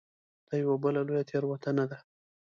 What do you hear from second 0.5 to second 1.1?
یوه بله